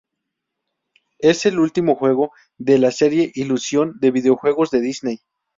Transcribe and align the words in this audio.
Es 1.19 1.45
el 1.45 1.59
último 1.59 1.93
juego 1.95 2.31
de 2.57 2.79
la 2.79 2.89
serie 2.89 3.31
Illusion 3.35 3.99
de 3.99 4.09
videojuegos 4.09 4.71
de 4.71 4.81
Disney. 4.81 5.19